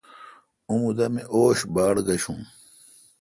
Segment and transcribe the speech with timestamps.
[0.67, 2.39] اں مودہ می اوش باڑگشوں۔